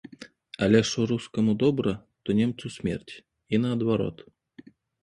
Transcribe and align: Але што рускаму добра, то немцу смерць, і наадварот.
Але 0.67 0.79
што 0.91 1.05
рускаму 1.11 1.51
добра, 1.65 1.93
то 2.23 2.29
немцу 2.41 2.67
смерць, 2.79 3.13
і 3.55 3.65
наадварот. 3.65 4.17